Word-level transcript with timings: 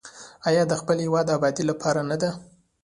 آیا 0.47 0.63
د 0.67 0.73
خپل 0.81 0.97
هیواد 1.05 1.25
د 1.27 1.31
ابادۍ 1.37 1.63
لپاره 1.69 2.01
نه 2.09 2.15
ده؟ 2.21 2.29